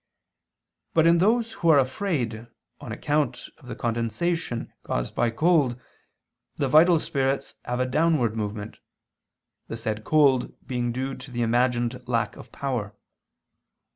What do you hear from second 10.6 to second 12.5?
being due to the imagined lack